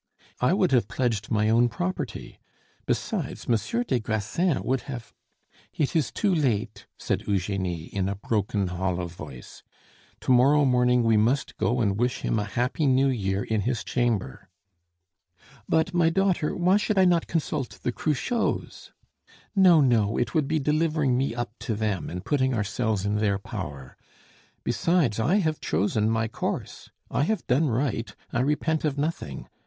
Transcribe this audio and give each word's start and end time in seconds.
"I 0.39 0.53
would 0.53 0.71
have 0.71 0.87
pledged 0.87 1.29
my 1.29 1.47
own 1.47 1.69
property. 1.69 2.39
Besides, 2.87 3.47
Monsieur 3.47 3.83
des 3.83 3.99
Grassins 3.99 4.63
would 4.63 4.81
have" 4.89 5.13
"It 5.75 5.95
is 5.95 6.11
too 6.11 6.33
late," 6.33 6.87
said 6.97 7.27
Eugenie 7.27 7.83
in 7.83 8.09
a 8.09 8.15
broken, 8.15 8.65
hollow 8.65 9.05
voice. 9.05 9.61
"To 10.21 10.31
morrow 10.31 10.65
morning 10.65 11.03
we 11.03 11.17
must 11.17 11.55
go 11.57 11.81
and 11.81 11.99
wish 11.99 12.21
him 12.21 12.39
a 12.39 12.45
happy 12.45 12.87
New 12.87 13.09
Year 13.09 13.43
in 13.43 13.61
his 13.61 13.83
chamber." 13.83 14.49
"But, 15.69 15.93
my 15.93 16.09
daughter, 16.09 16.55
why 16.55 16.77
should 16.77 16.97
I 16.97 17.05
not 17.05 17.27
consult 17.27 17.77
the 17.83 17.91
Cruchots?" 17.91 18.91
"No, 19.55 19.81
no; 19.81 20.17
it 20.17 20.33
would 20.33 20.47
be 20.47 20.57
delivering 20.57 21.15
me 21.15 21.35
up 21.35 21.51
to 21.59 21.75
them, 21.75 22.09
and 22.09 22.25
putting 22.25 22.55
ourselves 22.55 23.05
in 23.05 23.17
their 23.17 23.37
power. 23.37 23.95
Besides, 24.63 25.19
I 25.19 25.35
have 25.35 25.61
chosen 25.61 26.09
my 26.09 26.27
course. 26.27 26.89
I 27.11 27.21
have 27.25 27.45
done 27.45 27.67
right, 27.67 28.15
I 28.33 28.39
repent 28.39 28.83
of 28.83 28.97
nothing. 28.97 29.47